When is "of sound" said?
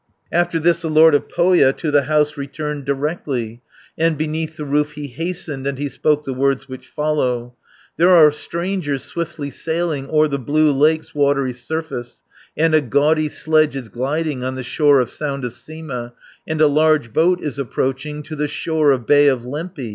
15.01-15.45